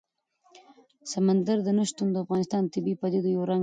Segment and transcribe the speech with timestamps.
[1.13, 3.59] سمندر نه شتون د افغانستان د طبیعي پدیدو یو رنګ دی.